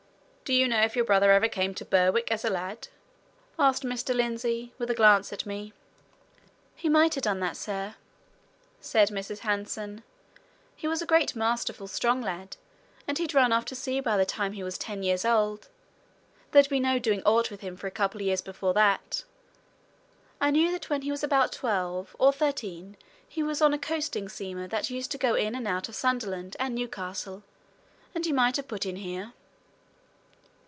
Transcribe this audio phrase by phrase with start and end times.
[0.51, 2.89] "Do you know if your brother ever came to Berwick as a lad?"
[3.57, 4.13] asked Mr.
[4.13, 5.71] Lindsey, with a glance at me.
[6.75, 7.95] "He might ha' done that, sir,"
[8.81, 9.39] said Mrs.
[9.39, 10.03] Hanson.
[10.75, 12.57] "He was a great, masterful, strong lad,
[13.07, 15.69] and he'd run off to sea by the time he was ten years old
[16.51, 19.23] there'd been no doing aught with him for a couple of years before that.
[20.41, 24.27] I knew that when he was about twelve or thirteen he was on a coasting
[24.27, 27.41] steamer that used to go in and out of Sunderland and Newcastle,
[28.13, 29.31] and he might have put in here."